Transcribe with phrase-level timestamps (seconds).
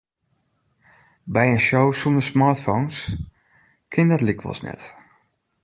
[1.33, 2.97] By in show sûnder smartphones
[3.91, 4.81] kin dat lykwols net.